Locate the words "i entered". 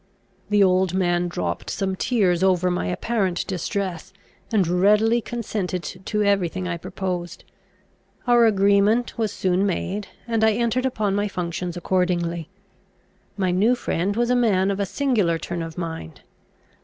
10.43-10.87